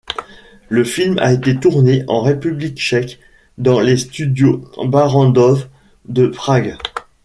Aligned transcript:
Le 0.67 0.83
film 0.83 1.19
a 1.19 1.31
été 1.31 1.55
tourné 1.59 2.03
en 2.07 2.23
République 2.23 2.75
tchèque, 2.77 3.19
dans 3.59 3.79
les 3.79 3.97
studios 3.97 4.67
Barrandov 4.83 5.67
de 6.07 6.25
Prague. 6.25 6.75